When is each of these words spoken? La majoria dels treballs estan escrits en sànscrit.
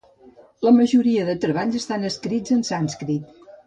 La 0.67 0.73
majoria 0.77 1.27
dels 1.29 1.43
treballs 1.45 1.79
estan 1.83 2.11
escrits 2.13 2.61
en 2.61 2.69
sànscrit. 2.75 3.35